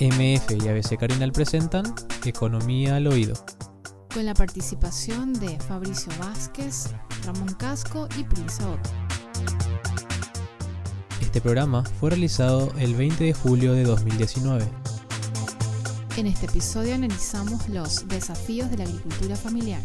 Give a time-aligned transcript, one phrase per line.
[0.00, 1.82] MF y ABC Carinal presentan
[2.24, 3.34] Economía al Oído.
[4.14, 6.90] Con la participación de Fabricio Vázquez,
[7.26, 8.90] Ramón Casco y Prince Otto.
[11.20, 14.64] Este programa fue realizado el 20 de julio de 2019.
[16.16, 19.82] En este episodio analizamos los desafíos de la agricultura familiar.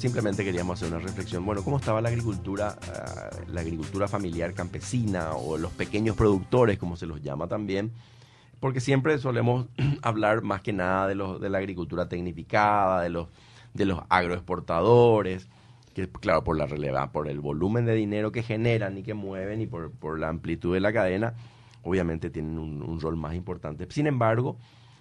[0.00, 1.44] Simplemente queríamos hacer una reflexión.
[1.44, 6.96] Bueno, ¿cómo estaba la agricultura, uh, la agricultura familiar campesina o los pequeños productores, como
[6.96, 7.92] se los llama también?
[8.60, 9.66] Porque siempre solemos
[10.02, 13.28] hablar más que nada de, los, de la agricultura tecnificada, de los,
[13.74, 15.48] de los agroexportadores,
[15.94, 19.60] que claro, por la relevancia, por el volumen de dinero que generan y que mueven
[19.60, 21.34] y por, por la amplitud de la cadena,
[21.82, 23.86] obviamente tienen un, un rol más importante.
[23.90, 24.56] Sin embargo,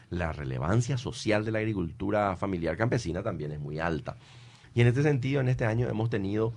[0.10, 4.18] la relevancia social de la agricultura familiar campesina también es muy alta.
[4.80, 6.54] Y en este sentido, en este año hemos tenido,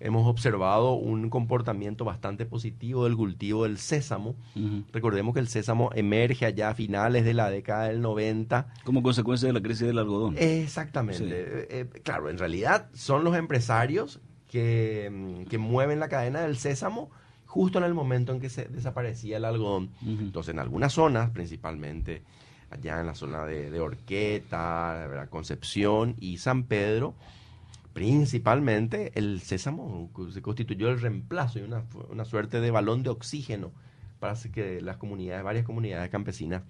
[0.00, 4.34] hemos observado un comportamiento bastante positivo del cultivo del sésamo.
[4.94, 8.72] Recordemos que el sésamo emerge allá a finales de la década del 90.
[8.82, 10.36] Como consecuencia de la crisis del algodón.
[10.38, 11.22] Exactamente.
[11.22, 11.30] Sí.
[11.30, 16.56] Eh, eh, claro, en realidad son los empresarios que, mm, que mueven la cadena del
[16.56, 17.10] sésamo
[17.44, 19.90] justo en el momento en que se desaparecía el algodón.
[20.00, 22.22] Entonces, en algunas zonas, principalmente
[22.70, 25.28] allá en la zona de, de Orqueta.
[25.28, 27.14] Concepción y San Pedro,
[27.96, 33.72] principalmente el sésamo se constituyó el reemplazo y una, una suerte de balón de oxígeno
[34.20, 36.62] para que las comunidades, varias comunidades campesinas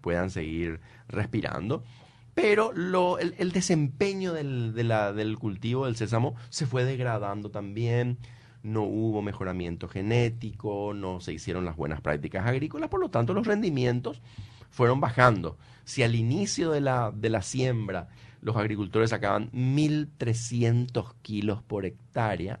[0.00, 1.84] puedan seguir respirando.
[2.32, 7.50] Pero lo, el, el desempeño del, de la- del cultivo del sésamo se fue degradando
[7.50, 8.16] también.
[8.62, 13.46] No hubo mejoramiento genético, no se hicieron las buenas prácticas agrícolas, por lo tanto los
[13.46, 14.22] rendimientos
[14.70, 15.58] fueron bajando.
[15.84, 18.08] Si al inicio de la, de la siembra
[18.42, 22.60] los agricultores sacaban 1.300 kilos por hectárea,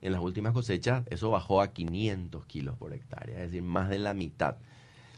[0.00, 3.98] en las últimas cosechas eso bajó a 500 kilos por hectárea, es decir, más de
[3.98, 4.56] la mitad.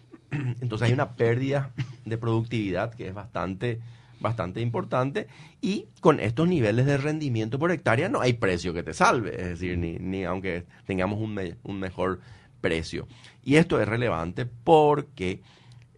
[0.31, 1.73] Entonces hay una pérdida
[2.05, 3.81] de productividad que es bastante,
[4.21, 5.27] bastante importante
[5.61, 9.49] y con estos niveles de rendimiento por hectárea no hay precio que te salve, es
[9.51, 12.21] decir, ni, ni aunque tengamos un, me- un mejor
[12.61, 13.07] precio.
[13.45, 15.43] Y esto es relevante porque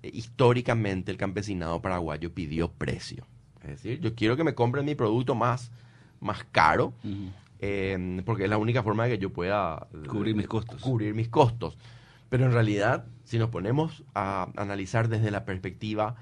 [0.03, 3.27] históricamente el campesinado paraguayo pidió precio.
[3.63, 5.71] Es decir, yo quiero que me compren mi producto más,
[6.21, 6.93] más caro,
[7.61, 10.83] eh, porque es la única forma de que yo pueda eh, Cubrir mis costos.
[10.83, 11.79] Cubrir mis costos.
[12.29, 16.17] Pero en realidad, si nos ponemos a analizar desde la perspectiva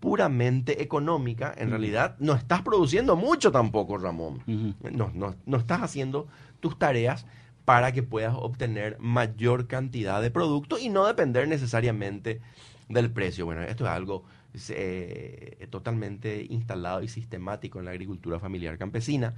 [0.00, 4.42] puramente económica, en realidad no estás produciendo mucho tampoco, Ramón.
[4.46, 6.28] No, no, no estás haciendo
[6.60, 7.26] tus tareas
[7.64, 12.40] para que puedas obtener mayor cantidad de producto y no depender necesariamente
[12.88, 13.44] del precio.
[13.46, 14.24] Bueno, esto es algo
[14.70, 19.34] eh, totalmente instalado y sistemático en la agricultura familiar campesina.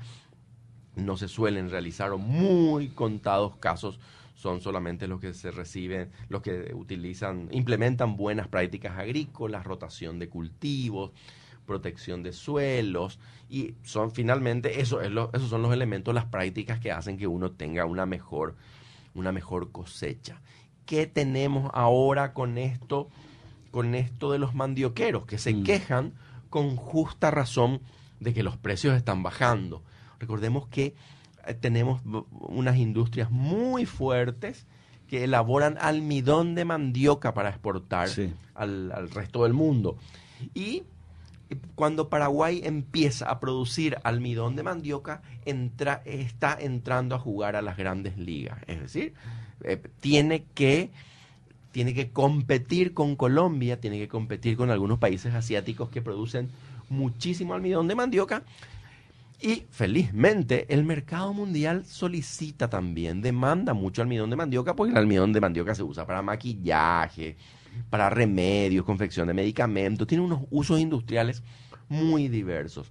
[0.96, 4.00] No se suelen realizar muy contados casos
[4.34, 10.30] son solamente los que se reciben, los que utilizan, implementan buenas prácticas agrícolas, rotación de
[10.30, 11.12] cultivos,
[11.66, 13.18] protección de suelos
[13.50, 17.26] y son finalmente eso es lo- esos son los elementos, las prácticas que hacen que
[17.26, 18.56] uno tenga una mejor
[19.14, 20.40] una mejor cosecha.
[20.86, 23.10] ¿Qué tenemos ahora con esto
[23.70, 25.64] con esto de los mandioqueros que se Mm.
[25.64, 26.12] quejan
[26.48, 27.81] con justa razón
[28.19, 29.82] de que los precios están bajando?
[30.19, 30.94] Recordemos que
[31.47, 34.66] eh, tenemos unas industrias muy fuertes
[35.09, 38.32] que elaboran almidón de mandioca para exportar Sí.
[38.54, 39.97] al, al resto del mundo.
[40.54, 40.82] Y
[41.75, 47.76] cuando Paraguay empieza a producir almidón de mandioca, entra, está entrando a jugar a las
[47.76, 48.59] grandes ligas.
[48.69, 49.14] Es decir,
[49.64, 50.91] eh, tiene que
[51.72, 56.50] tiene que competir con Colombia, tiene que competir con algunos países asiáticos que producen
[56.88, 58.42] muchísimo almidón de mandioca.
[59.42, 65.32] Y felizmente el mercado mundial solicita también, demanda mucho almidón de mandioca, porque el almidón
[65.32, 67.36] de mandioca se usa para maquillaje,
[67.88, 71.42] para remedios, confección de medicamentos, tiene unos usos industriales
[71.88, 72.91] muy diversos.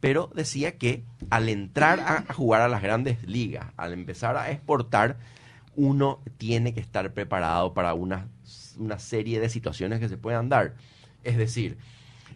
[0.00, 5.18] Pero decía que al entrar a, jugar a las grandes ligas, al empezar a exportar,
[5.76, 8.28] uno tiene que estar preparado para una,
[8.78, 10.74] una serie de situaciones que se puedan dar.
[11.24, 11.78] Es decir,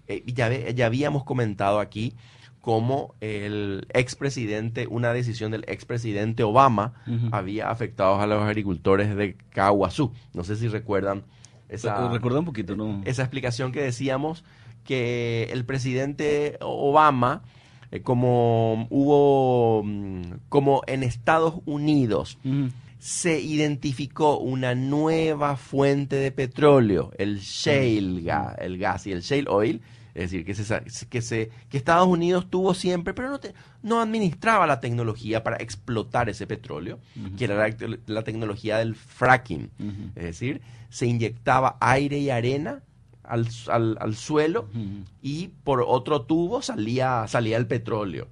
[0.09, 2.15] eh, ya, ya habíamos comentado aquí
[2.61, 6.93] cómo el expresidente, una decisión del expresidente Obama
[7.33, 10.13] había afectado a los agricultores de Caguazú.
[10.35, 11.25] No sé si recuerdan
[11.69, 13.01] esa, Recuerda un poquito, ¿no?
[13.05, 14.45] esa explicación que decíamos
[14.85, 17.43] que el presidente Obama,
[17.93, 22.39] eh, como hubo, mm, como en Estados Unidos.
[23.01, 29.47] Se identificó una nueva fuente de petróleo, el shale gas, el gas y el shale
[29.49, 29.81] oil,
[30.15, 33.41] Es decir, que, se, que, se, que Estados Unidos tuvo siempre, pero no,
[33.83, 37.01] no administraba la tecnología para explotar ese petróleo,
[37.39, 37.75] que era
[38.07, 39.71] la, tecnología del fracking.
[40.15, 40.61] Es decir,
[40.91, 42.83] se inyectaba aire y arena
[43.23, 44.69] al, al, suelo
[45.23, 48.29] y por otro tubo salía, salía el petróleo.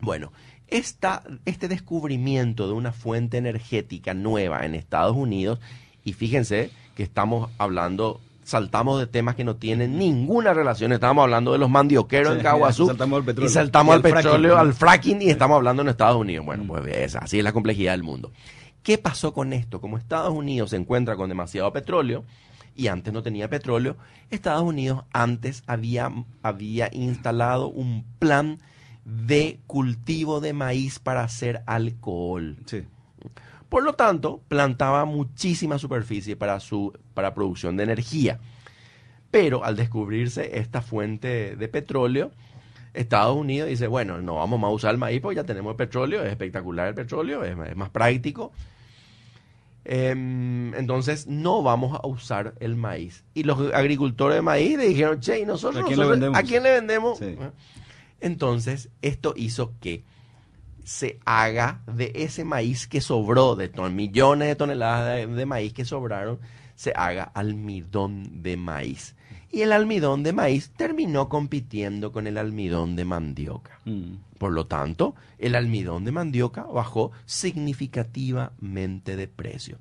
[0.00, 0.32] Bueno,
[0.68, 5.60] esta, este descubrimiento de una fuente energética nueva en Estados Unidos,
[6.04, 10.92] y fíjense que estamos hablando saltamos de temas que no tienen ninguna relación.
[10.92, 12.96] Estamos hablando de los mandioqueros en Caguazú.
[13.42, 16.46] Y saltamos al petróleo, al fracking, y estamos hablando en Estados Unidos.
[16.46, 18.30] Bueno, pues así es la complejidad del mundo.
[18.84, 19.80] ¿Qué pasó con esto?
[19.80, 22.24] Como Estados Unidos se encuentra con demasiado petróleo,
[22.76, 23.96] y antes no tenía petróleo,
[24.30, 28.60] Estados Unidos antes había, había instalado un plan
[29.06, 32.56] de cultivo de maíz para hacer alcohol.
[32.66, 32.84] Sí.
[33.68, 38.40] Por lo tanto, plantaba muchísima superficie para su para producción de energía.
[39.30, 42.32] Pero al descubrirse esta fuente de petróleo,
[42.94, 46.22] Estados Unidos dice, bueno, no vamos a usar el maíz porque ya tenemos el petróleo,
[46.22, 48.52] es espectacular el petróleo, es, más práctico.
[49.84, 53.24] Em, entonces no vamos a usar el maíz.
[53.34, 55.86] Y los agricultores de maíz le dijeron, che, ¿y nosotros, ¿a
[56.42, 57.20] quién, le, vendemos?
[58.20, 60.04] Entonces esto hizo que
[60.86, 66.38] se haga de ese maíz que sobró, de millones de toneladas de, maíz que sobraron,
[66.76, 69.16] se haga almidón de maíz.
[69.50, 73.80] Y el almidón de maíz terminó compitiendo con el almidón de mandioca.
[73.84, 74.14] Mm.
[74.38, 79.78] Por lo tanto, el almidón de mandioca bajó significativamente de precio.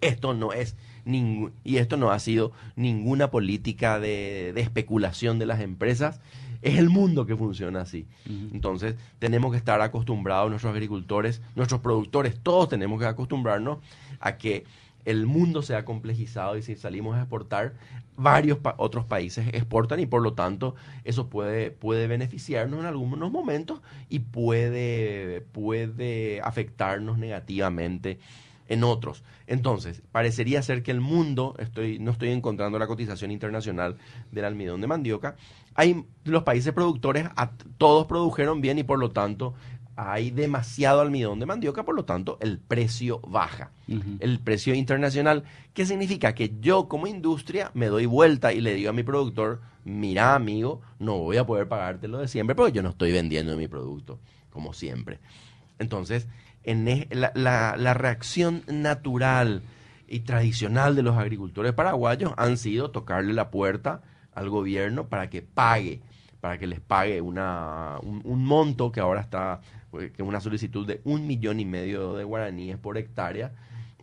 [0.00, 0.74] Esto no es
[1.04, 6.20] ningún, y esto no ha sido ninguna política de, de especulación de las empresas,
[6.64, 8.06] es el mundo que funciona así.
[8.26, 13.78] Entonces, tenemos que estar acostumbrados, nuestros agricultores, nuestros productores, todos tenemos que acostumbrarnos
[14.18, 14.64] a que
[15.04, 17.74] el mundo se ha complejizado y si salimos a exportar,
[18.16, 20.74] varios otros países exportan y por lo tanto
[21.04, 28.18] eso puede, puede beneficiarnos en algunos momentos y puede, puede afectarnos negativamente
[28.68, 29.22] en otros.
[29.46, 33.96] Entonces, parecería ser que el mundo, estoy, no estoy encontrando la cotización internacional
[34.32, 35.36] del almidón de mandioca,
[35.74, 37.28] hay los países productores,
[37.78, 39.54] todos produjeron bien y por lo tanto
[39.96, 43.70] hay demasiado almidón de mandioca, por lo tanto el precio baja.
[44.18, 46.34] El precio internacional, ¿qué significa?
[46.34, 50.80] Que yo como industria me doy vuelta y le digo a mi productor, mira amigo,
[50.98, 54.18] no voy a poder pagarte lo de siempre porque yo no estoy vendiendo mi producto,
[54.50, 55.20] como siempre.
[55.78, 56.26] Entonces,
[56.64, 59.62] la, reacción natural
[60.08, 64.02] y tradicional de los agricultores paraguayos han sido tocarle la puerta
[64.34, 66.00] al gobierno para que pague,
[66.40, 70.86] para que les pague una, un, monto que ahora está, pues, que es una solicitud
[70.86, 73.52] de un millón y medio de guaraníes por hectárea,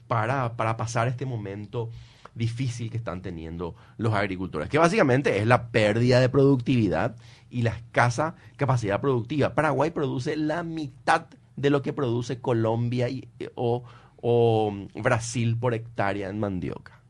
[0.07, 1.89] para, para pasar este momento
[2.35, 7.15] difícil que están teniendo los agricultores, que básicamente es la pérdida de productividad
[7.49, 9.53] y la escasa capacidad productiva.
[9.53, 11.25] Paraguay produce la mitad
[11.55, 13.83] de lo que produce Colombia y, o,
[14.21, 17.01] o Brasil por hectárea en mandioca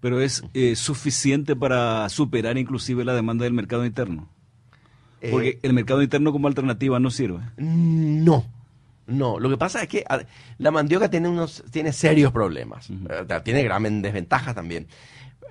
[0.00, 4.28] pero es eh, suficiente para superar inclusive la demanda del mercado interno.
[5.30, 7.40] Porque eh, el mercado interno como alternativa no sirve.
[7.58, 8.46] No,
[9.06, 9.38] no.
[9.38, 10.04] Lo que pasa es que
[10.56, 12.88] la mandioca tiene unos tiene serios problemas.
[13.44, 14.86] Tiene gran desventajas también.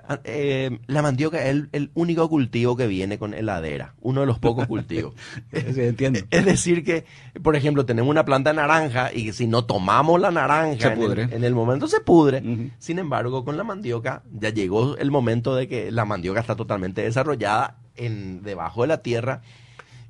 [0.07, 4.39] Ah, eh, la mandioca es el, único cultivo que viene con heladera, uno de los
[4.39, 5.13] pocos cultivos.
[5.51, 6.19] entiendo.
[6.29, 7.05] Es decir que,
[7.41, 11.87] por ejemplo, tenemos una planta naranja y si no tomamos la naranja en el, momento
[11.87, 12.71] se pudre.
[12.77, 17.01] Sin embargo, con la mandioca ya llegó el momento de que la mandioca está totalmente
[17.01, 19.41] desarrollada en debajo de la tierra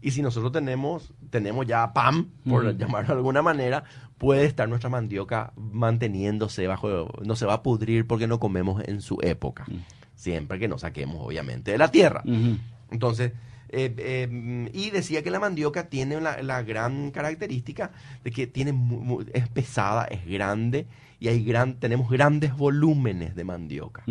[0.02, 3.84] y si nosotros tenemos tenemos ya PAM, por llamarlo de alguna manera,
[4.18, 9.02] puede estar nuestra mandioca manteniéndose bajo, no se va a pudrir porque no comemos en
[9.02, 9.84] su época, mm.
[10.16, 12.24] siempre que no saquemos obviamente de la tierra.
[12.92, 13.34] Entonces,
[13.72, 17.92] eh, eh, y decía que la mandioca tiene la, gran característica
[18.24, 18.74] de que tiene
[19.34, 20.88] es pesada, es grande
[21.20, 24.04] y hay gran, tenemos grandes volúmenes de mandioca.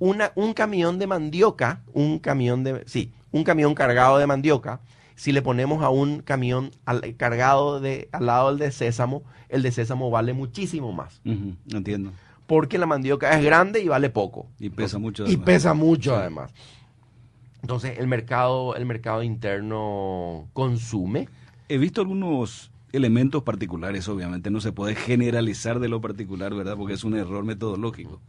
[0.00, 4.80] Una, un camión de mandioca, un camión de, sí, un camión cargado de mandioca,
[5.14, 6.70] si le ponemos a un camión
[7.16, 11.20] cargado de, al lado del de sésamo, el de sésamo vale muchísimo más.
[11.24, 12.12] entiendo.
[12.46, 14.46] Porque la mandioca es grande y vale poco.
[14.58, 15.26] Y pesa mucho.
[15.26, 16.52] Y pesa mucho además.
[17.62, 21.28] Entonces el mercado, el mercado interno consume.
[21.68, 26.76] He visto algunos elementos particulares, obviamente, no se puede generalizar de lo particular, ¿verdad?
[26.76, 28.20] Porque es un error metodológico.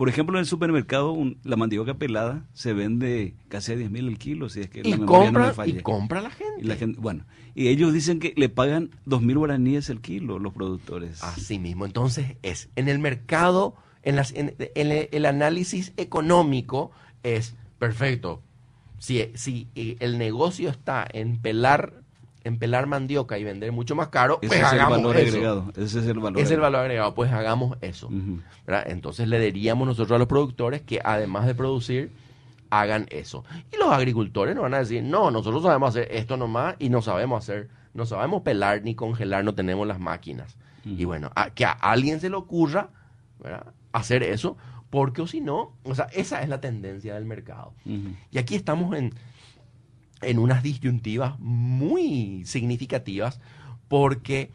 [0.00, 1.14] Por ejemplo, en el supermercado
[1.44, 4.96] la mandioca pelada se vende casi a 10 mil el kilo, si es que y
[4.96, 6.54] compra, Y compra la gente.
[6.58, 6.98] Y la gente.
[6.98, 11.22] Bueno, y ellos dicen que le pagan 2 mil guaraníes el kilo los productores.
[11.22, 11.84] Así mismo.
[11.84, 16.92] Entonces, es en el mercado, en, las, en, el, análisis económico,
[17.22, 18.40] es perfecto.
[18.96, 21.99] Si, si eh, el negocio está en pelar
[22.44, 25.28] en pelar mandioca y vender mucho más caro, Ese pues es el hagamos valor eso.
[25.36, 25.72] agregado.
[25.76, 26.60] Ese es el valor Es el agregado.
[26.62, 28.08] valor agregado, pues hagamos eso.
[28.86, 32.10] Entonces le diríamos nosotros a los productores que además de producir,
[32.70, 33.44] hagan eso.
[33.72, 37.02] Y los agricultores nos van a decir, no, nosotros sabemos hacer esto nomás y no
[37.02, 40.56] sabemos hacer, no sabemos pelar ni congelar, no tenemos las máquinas.
[40.84, 42.88] Y bueno, a- que a alguien se le ocurra
[43.42, 43.66] ¿verdad?
[43.92, 44.56] hacer eso,
[44.88, 47.74] porque o si no, o sea, esa es la tendencia del mercado.
[48.30, 49.12] Y aquí estamos en,
[50.22, 53.40] en unas disyuntivas muy significativas
[53.88, 54.52] porque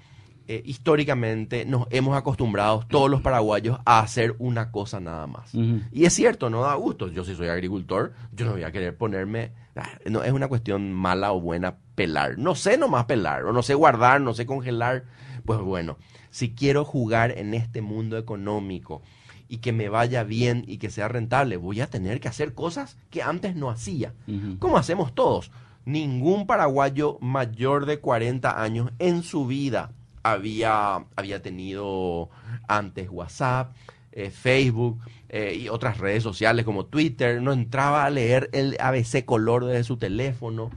[0.48, 5.54] eh, históricamente nos hemos acostumbrado todos los paraguayos a hacer una cosa nada más.
[5.92, 7.08] Y es cierto, no da gusto.
[7.08, 9.52] Yo si soy agricultor, yo no voy a querer ponerme...
[9.76, 12.38] ah, No es una cuestión mala o buena pelar.
[12.38, 15.06] No sé nomás pelar, o no sé guardar, no sé congelar.
[15.46, 15.98] Pues bueno,
[16.30, 19.02] si quiero jugar en este mundo económico
[19.48, 22.98] y que me vaya bien y que sea rentable, voy a tener que hacer cosas
[23.10, 24.14] que antes no hacía.
[24.60, 25.52] Como hacemos todos.
[25.86, 29.92] Ningún paraguayo mayor de 40 años en su vida
[30.24, 32.30] había, había tenido
[32.68, 33.76] antes WhatsApp,
[34.12, 35.00] eh, Facebook
[35.30, 37.42] eh, y otras redes sociales como Twitter.
[37.42, 40.72] No entraba a leer el ABC color desde su teléfono.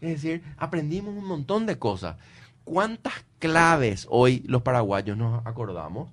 [0.00, 2.16] Es decir, aprendimos un montón de cosas.
[2.64, 6.10] ¿Cuántas claves hoy los paraguayos nos acordamos?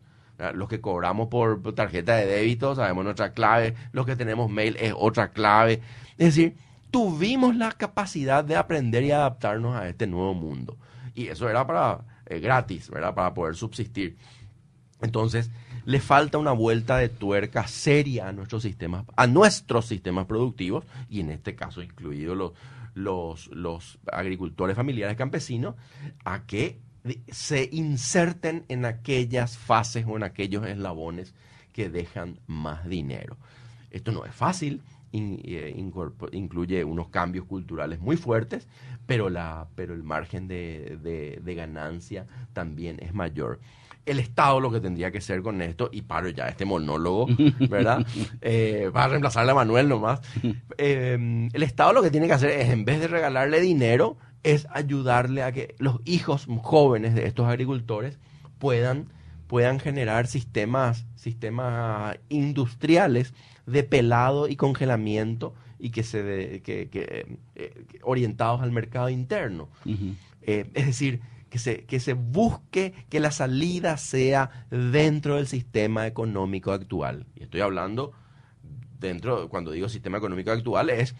[0.53, 4.93] Los que cobramos por tarjeta de débito sabemos nuestra clave, los que tenemos mail es
[4.95, 5.81] otra clave.
[6.17, 6.55] Es decir,
[6.91, 10.77] tuvimos la capacidad de aprender y adaptarnos a este nuevo mundo.
[11.15, 13.15] Y eso era para eh, gratis, ¿verdad?
[13.15, 14.17] Para poder subsistir.
[15.01, 15.49] Entonces,
[15.85, 21.21] le falta una vuelta de tuerca seria a nuestros sistemas, a nuestros sistemas productivos, y
[21.21, 22.51] en este caso incluidos los,
[22.93, 25.75] los, los agricultores familiares campesinos,
[26.25, 26.79] a que
[27.31, 31.33] se inserten en aquellas fases o en aquellos eslabones
[31.73, 33.37] que dejan más dinero.
[33.91, 35.73] Esto no es fácil, in- eh,
[36.31, 38.67] incluye unos cambios culturales muy fuertes,
[39.05, 43.59] pero, la, pero el margen de, de- de ganancia también es mayor.
[44.05, 47.27] El Estado lo que tendría que hacer con esto, y paro ya este monólogo,
[47.69, 48.05] ¿verdad?
[48.41, 50.21] Eh, va a reemplazarle a Manuel nomás.
[50.79, 54.67] Eh, el Estado lo que tiene que hacer es, en vez de regalarle dinero, es
[54.71, 58.19] ayudarle a que los hijos jóvenes de estos agricultores
[58.59, 59.07] puedan,
[59.47, 63.33] puedan generar sistemas, sistemas industriales
[63.65, 69.09] de pelado y congelamiento y que se de- que, que, eh, que orientados al mercado
[69.09, 69.69] interno.
[70.41, 76.07] Eh, es decir, que se, que se busque que la salida sea dentro del sistema
[76.07, 77.25] económico actual.
[77.35, 78.11] Y estoy hablando
[78.99, 81.15] dentro, cuando digo sistema económico actual, es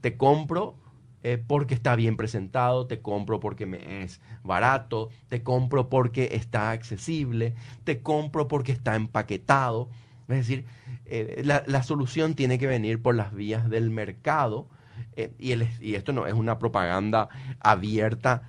[0.00, 0.76] te compro
[1.22, 6.70] eh, porque está bien presentado, te compro porque me es barato, te compro porque está
[6.70, 9.88] accesible, te compro porque está empaquetado.
[10.28, 10.64] Es decir,
[11.06, 14.68] eh, la, la solución tiene que venir por las vías del mercado
[15.16, 17.28] eh, y, el- y esto no es una propaganda
[17.60, 18.48] abierta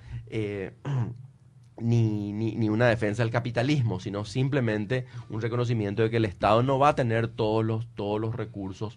[1.78, 6.62] ni, ni, ni una defensa del capitalismo, sino simplemente un reconocimiento de que el Estado
[6.62, 8.96] no va a tener todos los, todos los recursos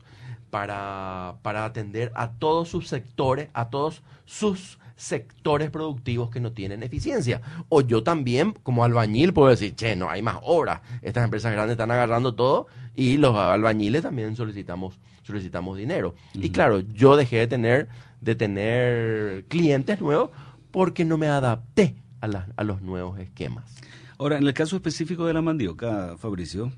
[0.50, 6.82] para, para atender a todos sus sectores, a todos sus sectores productivos que no tienen
[6.84, 7.42] eficiencia.
[7.70, 10.82] O yo también, como albañil, puedo decir, che, no hay más obras.
[11.02, 16.16] Estas empresas grandes están agarrando todo y los albañiles también solicitamos, solicitamos dinero.
[16.34, 17.88] Y claro, yo dejé de tener,
[18.22, 20.32] de tener clientes nuevos
[20.72, 23.76] porque no me adapté a, la- a los nuevos esquemas.
[24.18, 26.72] Ahora, en el caso específico de la mandioca, Fabricio,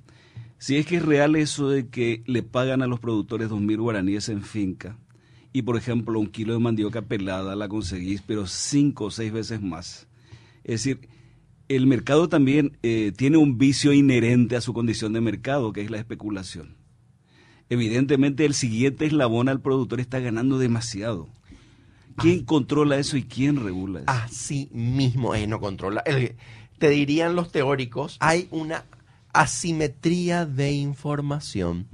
[0.59, 4.29] si es que es real eso de que le pagan a los productores 2.000 guaraníes
[4.29, 4.97] en finca
[5.51, 9.61] y, por ejemplo, un kilo de mandioca pelada la conseguís, pero cinco o seis veces
[9.61, 10.07] más.
[10.63, 11.09] Es decir,
[11.69, 15.89] el mercado también eh, tiene un vicio inherente a su condición de mercado, que es
[15.89, 16.77] la especulación.
[17.69, 21.29] Evidentemente, el siguiente eslabón al productor está ganando demasiado.
[22.17, 24.09] ¿Quién controla eso y quién regula eso?
[24.09, 26.01] Así mismo es, no controla.
[26.05, 26.35] El-
[26.79, 28.83] te dirían los teóricos, hay una
[29.33, 31.87] asimetría de información.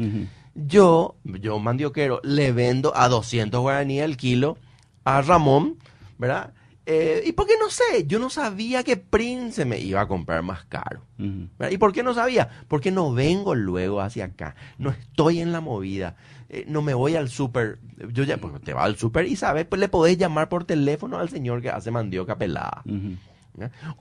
[0.56, 4.58] Yo, yo mandioquero, le vendo a 200 guaraníes el kilo
[5.04, 5.78] a Ramón,
[6.18, 6.54] ¿verdad?
[6.88, 8.06] Eh, ¿Y por qué no sé?
[8.06, 11.02] Yo no sabía que Prince me iba a comprar más caro.
[11.18, 12.50] ¿Y por qué no sabía?
[12.68, 16.16] Porque no vengo luego hacia acá, no estoy en la movida,
[16.50, 17.80] eh, no me voy al súper,
[18.12, 21.18] yo ya, pues te va al súper y sabes, pues le podés llamar por teléfono
[21.18, 22.84] al señor que hace mandioca pelada.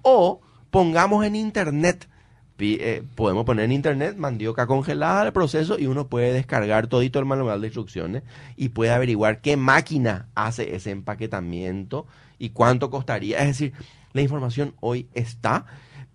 [0.03, 2.09] O pongamos en internet,
[2.59, 7.25] eh, podemos poner en internet mandioca congelada el proceso y uno puede descargar todito el
[7.25, 8.23] manual de instrucciones
[8.57, 12.07] y puede averiguar qué máquina hace ese empaquetamiento
[12.39, 13.39] y cuánto costaría.
[13.41, 13.73] Es decir,
[14.13, 15.67] la información hoy está,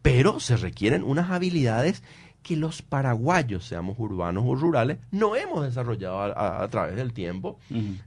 [0.01, 2.03] pero se requieren unas habilidades
[2.41, 7.11] que los paraguayos, seamos urbanos o rurales, no hemos desarrollado a, a- a través del
[7.11, 7.59] tiempo,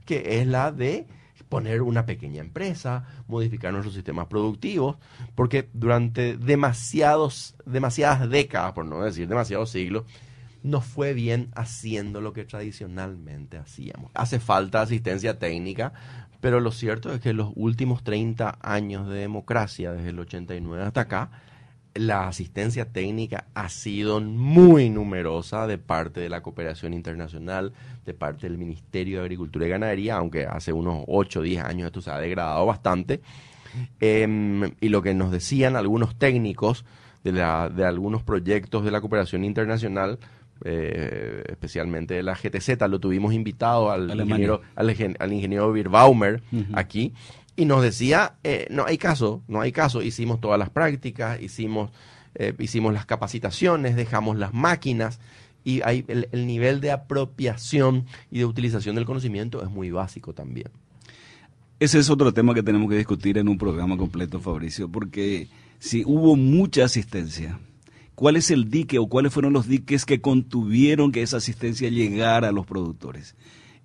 [0.05, 1.05] que es la de
[1.53, 4.97] poner una pequeña empresa, modificar nuestros sistemas productivos,
[5.35, 10.05] porque durante demasiados, demasiadas décadas, por no decir demasiados siglos,
[10.63, 14.09] nos fue bien haciendo lo que tradicionalmente hacíamos.
[14.15, 15.93] Hace falta asistencia técnica,
[16.41, 21.01] pero lo cierto es que los últimos 30 años de democracia, desde el 89 hasta
[21.01, 21.29] acá,
[21.95, 27.73] la asistencia técnica ha sido muy numerosa de parte de la cooperación internacional,
[28.05, 31.85] de parte del Ministerio de Agricultura y Ganadería, aunque hace unos 8 o 10 años
[31.87, 33.21] esto se ha degradado bastante.
[33.99, 36.85] Em, y lo que nos decían algunos técnicos
[37.23, 40.19] de, la, de algunos proyectos de la cooperación internacional,
[40.65, 44.23] eh, especialmente de la GTZ, lo tuvimos invitado al Alemania.
[44.35, 46.41] ingeniero, al, ingen- al ingeniero Birbaumer
[46.73, 47.13] aquí,
[47.55, 51.91] y nos decía, eh, no hay caso, no hay caso, hicimos todas las prácticas, hicimos,
[52.35, 55.19] eh, hicimos las capacitaciones, dejamos las máquinas,
[55.63, 60.33] y hay, el, el nivel de apropiación y de utilización del conocimiento es muy básico
[60.33, 60.67] también.
[61.79, 65.47] Ese es otro tema que tenemos que discutir en un programa completo, Fabricio, porque
[65.79, 67.59] si hubo mucha asistencia,
[68.15, 72.49] ¿cuál es el dique o cuáles fueron los diques que contuvieron que esa asistencia llegara
[72.49, 73.35] a los productores?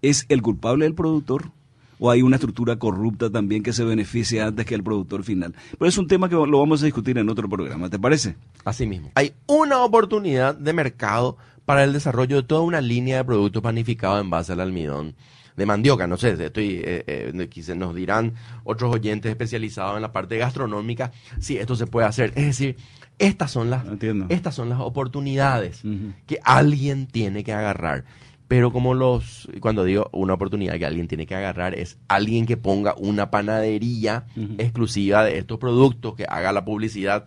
[0.01, 1.51] ¿Es el culpable el productor?
[1.99, 5.55] ¿O hay una estructura corrupta también que se beneficia antes que el productor final?
[5.79, 8.37] Pero es un tema que lo vamos a discutir en otro programa, ¿te parece?
[8.65, 9.11] Así mismo.
[9.15, 14.21] Hay una oportunidad de mercado para el desarrollo de toda una línea de productos panificados
[14.21, 15.15] en base al almidón
[15.59, 16.07] de mandioca.
[16.07, 21.13] No sé, estoy, eh, eh, quizás nos dirán otros oyentes especializados en la parte gastronómica
[21.41, 22.33] si esto se puede hacer.
[22.37, 22.77] Es decir,
[23.19, 24.27] estas son las, Entiendo.
[24.29, 25.83] estas son las oportunidades
[26.27, 28.05] que alguien tiene que agarrar.
[28.49, 32.57] Pero como los, cuando digo una oportunidad que alguien tiene que agarrar, es alguien que
[32.57, 34.25] ponga una panadería
[34.57, 37.27] exclusiva de estos productos, que haga la publicidad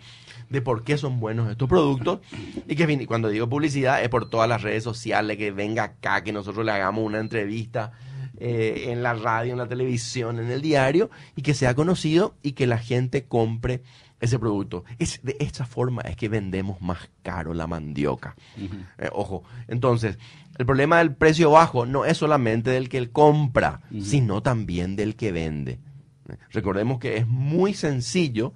[0.49, 2.19] de por qué son buenos estos productos
[2.67, 6.33] y que cuando digo publicidad es por todas las redes sociales, que venga acá, que
[6.33, 7.93] nosotros le hagamos una entrevista
[8.37, 12.53] eh, en la radio, en la televisión, en el diario y que sea conocido y
[12.53, 13.83] que la gente compre
[14.19, 14.83] ese producto.
[14.99, 18.35] Es de esta forma es que vendemos más caro la mandioca.
[18.97, 20.17] Eh, ojo, entonces,
[20.61, 25.31] el problema del precio bajo no es solamente del que compra, sino también del que
[25.31, 25.79] vende.
[26.51, 28.53] Recordemos que es muy sencillo,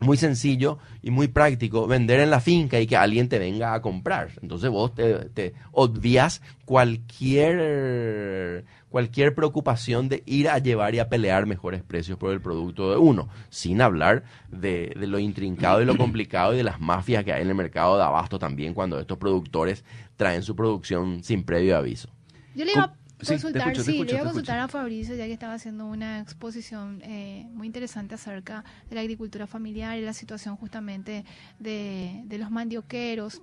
[0.00, 3.80] muy sencillo y muy práctico vender en la finca y que alguien te venga a
[3.80, 4.30] comprar.
[4.42, 11.46] Entonces vos te, te obvias cualquier, cualquier preocupación de ir a llevar y a pelear
[11.46, 15.96] mejores precios por el producto de uno, sin hablar de, de lo intrincado y lo
[15.96, 19.18] complicado y de las mafias que hay en el mercado de abasto también cuando estos
[19.18, 19.84] productores
[20.16, 22.08] traen su producción sin previo aviso.
[22.54, 24.78] Yo le iba te consultar, escucho, te sí, escucho, le iba a consultar escucho.
[24.78, 29.46] a Fabricio, ya que estaba haciendo una exposición eh, muy interesante acerca de la agricultura
[29.46, 31.24] familiar y la situación justamente
[31.58, 33.40] de, de los mandioqueros.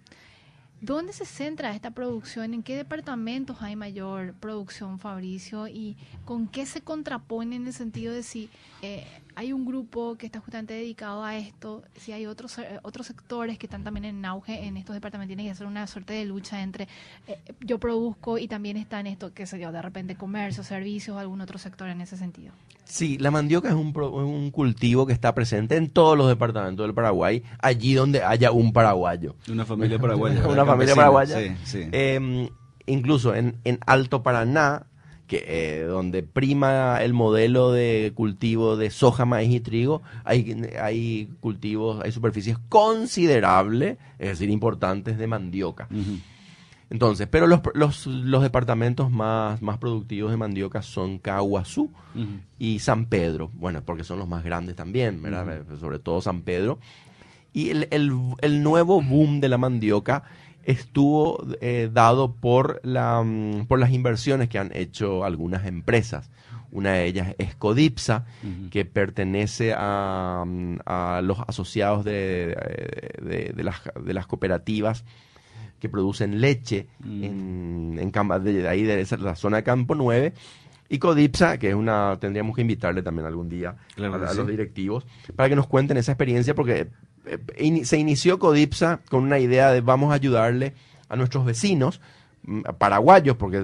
[0.82, 2.54] ¿Dónde se centra esta producción?
[2.54, 5.70] ¿En qué departamentos hay mayor producción, Fabricio?
[5.70, 8.50] ¿Y con qué se contrapone en el sentido de si
[8.82, 13.08] eh, hay un grupo que está justamente dedicado a esto, si hay otros eh, otros
[13.08, 15.30] sectores que están también en auge en estos departamentos?
[15.30, 16.88] Tiene que hacer una suerte de lucha entre
[17.28, 21.18] eh, yo produzco y también está en esto, qué sé yo, de repente comercio, servicios,
[21.18, 22.54] algún otro sector en ese sentido.
[22.86, 26.86] Sí, la mandioca es un, pro- un cultivo que está presente en todos los departamentos
[26.86, 29.36] del Paraguay, allí donde haya un paraguayo.
[29.50, 30.36] Una familia paraguaya.
[30.48, 30.96] Una familia Campesina.
[30.96, 31.40] paraguaya.
[31.40, 31.90] Sí, sí.
[31.92, 32.50] Eh,
[32.86, 34.86] incluso en, en Alto Paraná,
[35.28, 41.30] que, eh, donde prima el modelo de cultivo de soja, maíz y trigo, hay, hay
[41.40, 45.88] cultivos, hay superficies considerables, es decir, importantes de mandioca.
[46.90, 51.84] Entonces, pero los, los, los departamentos más, más productivos de mandioca son Caguazú
[52.14, 52.26] Ujú.
[52.60, 55.64] y San Pedro, bueno, porque son los más grandes también, ¿verdad?
[55.80, 56.78] Sobre todo San Pedro.
[57.52, 60.24] Y el, el- el nuevo boom de la mandioca
[60.64, 66.30] estuvo eh, dado por, la, mm, por las inversiones que han hecho algunas empresas.
[66.72, 68.26] Una de ellas es Codipsa,
[68.72, 72.56] que pertenece a, mm, a los asociados de,
[73.22, 75.06] de- de las, de las cooperativas
[75.80, 77.24] que producen leche Mm.
[77.24, 80.34] en, en de ahí de esa- la zona de Campo 9
[80.90, 84.30] y Codipsa, que es una, tendríamos que invitarle también algún día Claro a, que a
[84.30, 84.38] sí.
[84.38, 86.88] los directivos para que nos cuenten esa experiencia, porque
[87.26, 90.74] eh, se inició Codipsa con una idea de vamos a ayudarle
[91.10, 92.02] a nuestros vecinos
[92.44, 93.62] mm, paraguayos, porque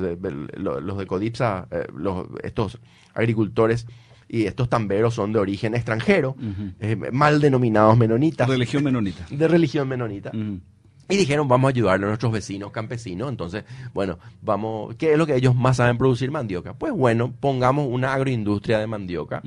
[0.57, 2.79] los de Codipsa, eh, los, estos
[3.13, 3.85] agricultores
[4.27, 6.35] y estos tamberos son de origen extranjero,
[6.79, 9.25] eh, mal denominados menonitas, Religión menonita.
[9.29, 10.31] de religión menonita.
[11.11, 13.29] Y dijeron, vamos a ayudarle a nuestros vecinos campesinos.
[13.29, 13.63] Entonces,
[13.95, 16.29] bueno, vamos, ¿qué es lo que ellos más saben producir?
[16.29, 16.75] Mandioca.
[16.75, 19.41] Pues bueno, pongamos una agroindustria de mandioca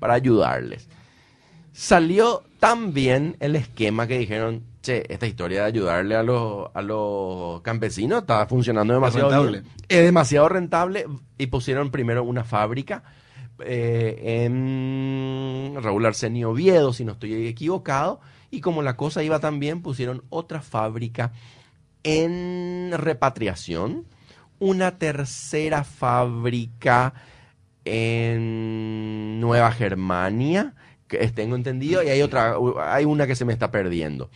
[0.00, 0.88] para ayudarles.
[1.76, 6.80] Salió tan bien el esquema que dijeron, che, esta historia de ayudarle a los, a
[6.80, 9.60] los campesinos está funcionando demasiado rentable.
[9.60, 9.72] bien.
[9.86, 13.02] Es demasiado rentable y pusieron primero una fábrica
[13.58, 19.60] eh, en Raúl Arsenio Oviedo, si no estoy equivocado, y como la cosa iba tan
[19.60, 21.32] bien, pusieron otra fábrica
[22.04, 24.06] en repatriación,
[24.58, 27.12] una tercera fábrica
[27.84, 30.74] en Nueva Germania,
[31.08, 34.30] que tengo entendido, y hay otra, hay una que se me está perdiendo.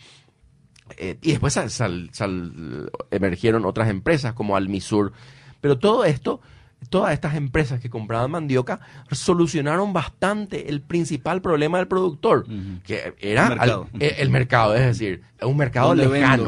[0.97, 5.13] Eh, y después sal- sal- sal- emergieron otras empresas como Almisur.
[5.61, 6.41] Pero todo esto,
[6.89, 8.79] todas estas empresas que compraban mandioca
[9.11, 12.45] solucionaron bastante el principal problema del productor,
[12.83, 13.87] que era El mercado.
[13.93, 16.43] al- eh, el mercado, es decir, un mercado ¿Dónde vendo lejano.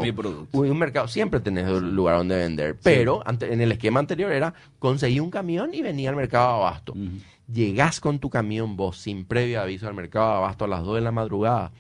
[0.51, 4.53] Un mercado, siempre tenés un lugar donde vender, pero ante- en el esquema anterior era
[4.79, 6.93] conseguir un camión y venía al mercado abasto.
[6.93, 7.11] Ujú.
[7.53, 10.95] Llegás con tu camión vos sin previo aviso al mercado de abasto a las 2
[10.95, 11.71] de la madrugada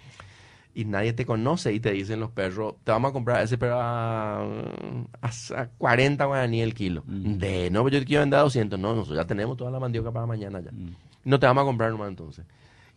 [0.75, 3.79] y nadie te conoce y te dicen los perros, te vamos a comprar ese perro
[3.79, 7.01] a, a, a 40 guaraní el kilo.
[7.01, 7.37] Ujú.
[7.37, 8.79] De, no, yo te quiero vender a 200.
[8.79, 10.71] No, nosotros ya tenemos toda la mandioca para mañana ya.
[10.71, 10.95] Mm.
[11.25, 12.45] No te vamos a comprar nomás entonces.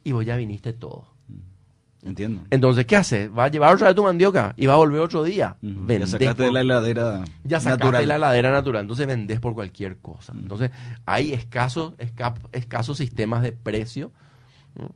[0.05, 1.05] Y vos ya viniste todo.
[2.03, 2.43] Entiendo.
[2.51, 3.33] Entonces, ¿qué haces?
[3.33, 5.57] ¿Vas a llevar otra vez tu mandioca y va a volver otro día?
[5.63, 5.73] Ujú.
[5.75, 8.09] Ya Vendés sacaste de la heladera ya sacaste natural.
[8.09, 10.33] la ladera natural, entonces vendés por cualquier cosa.
[10.35, 10.71] Entonces,
[11.05, 14.13] hay escasos, esca- escasos sistemas de precio
[14.79, 14.91] ¿no?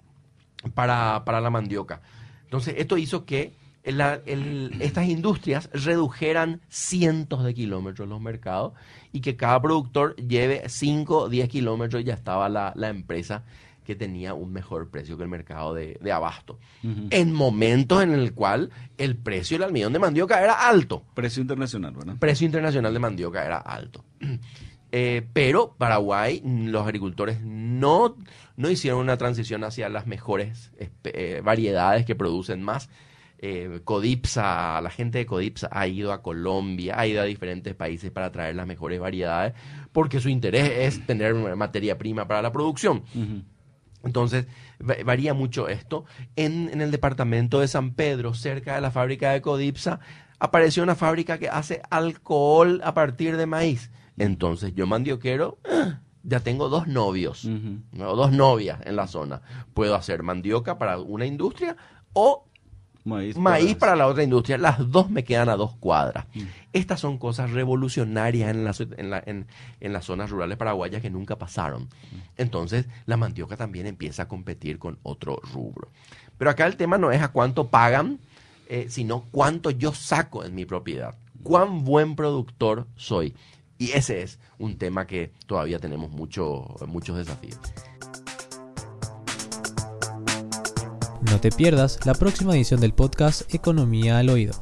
[0.75, 2.01] para, para la mandioca.
[2.45, 8.75] Entonces, esto hizo que la- el- estas industrias redujeran cientos de kilómetros los mercados
[9.13, 13.43] y que cada productor lleve 5 o 10 kilómetros y ya estaba la, la empresa
[13.91, 16.61] que tenía un mejor precio que el mercado de, de abasto.
[16.85, 21.93] En momentos en el cual el precio del almidón de mandioca era alto Precio internacional,
[21.95, 22.15] ¿verdad?
[22.21, 24.05] precio internacional de mandioca era alto.
[24.93, 28.17] Eh, pero Paraguay, los agricultores no,
[28.57, 30.73] no hicieron una transición hacia las mejores
[31.05, 32.91] eh, variedades que producen más.
[33.39, 38.11] Eh, Codipsa, la gente de Codipsa ha ido a Colombia, ha ido a diferentes países
[38.11, 39.55] para traer las mejores variedades,
[39.93, 43.05] porque su interés es tener materia prima para la producción.
[43.15, 43.45] Ujú.
[44.05, 44.47] Entonces,
[44.81, 46.05] va- varía mucho esto.
[46.37, 50.01] En, en el departamento de San Pedro, cerca de la fábrica de Codipsa,
[50.39, 53.91] apareció una fábrica que hace alcohol a partir de maíz.
[54.17, 56.01] Entonces, yo mandioquero, ¡ah!
[56.23, 57.45] ya tengo dos novios.
[57.93, 58.15] ¿no?
[58.17, 59.41] dos novias en la zona.
[59.75, 61.77] Puedo hacer mandioca para una industria
[62.13, 62.47] o
[63.05, 64.59] Maíz, maíz para- para la otra industria.
[64.59, 66.27] Las dos me quedan a dos cuadras.
[66.73, 69.47] Estas son cosas revolucionarias en, las- en, la- en-
[69.81, 71.89] en las zonas rurales paraguayas que nunca pasaron.
[72.37, 75.89] Entonces, la mandioca también empieza a competir con otro rubro.
[76.39, 78.19] Pero acá el tema no es a cuánto pagan,
[78.69, 81.15] eh, sino cuánto yo saco en mi propiedad.
[81.43, 83.35] Cuán buen productor soy.
[83.79, 87.59] Y ese es un tema que todavía tenemos mucho, muchos desafíos.
[91.31, 94.55] No te pierdas la próxima edición del podcast Economía al Oído.